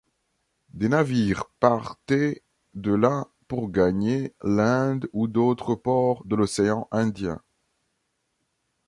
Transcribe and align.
Des 0.73 0.89
navires 0.89 1.45
partaient 1.59 2.41
de 2.73 2.91
là 2.91 3.27
pour 3.47 3.69
gagner 3.69 4.33
l’Inde 4.41 5.07
ou 5.13 5.27
d’autres 5.27 5.75
ports 5.75 6.25
de 6.25 6.35
l’Océan 6.35 6.87
Indien. 6.89 7.39